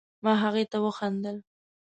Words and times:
ما 0.23 0.33
هغې 0.43 0.63
ته 0.71 0.77
وخندل 0.85 1.37